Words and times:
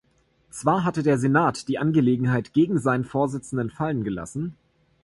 Zwar 0.49 0.83
hatte 0.83 1.03
der 1.03 1.19
Senat 1.19 1.67
die 1.67 1.77
Angelegenheit 1.77 2.53
gegen 2.53 2.79
seinen 2.79 3.03
Vorsitzenden 3.03 3.69
fallen 3.69 4.03
gelassen. 4.03 4.57